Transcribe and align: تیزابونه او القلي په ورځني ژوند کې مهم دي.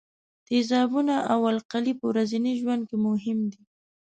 تیزابونه 0.47 1.15
او 1.33 1.39
القلي 1.51 1.93
په 1.99 2.05
ورځني 2.11 2.53
ژوند 2.61 2.81
کې 2.89 2.97
مهم 3.05 3.39
دي. 3.51 3.63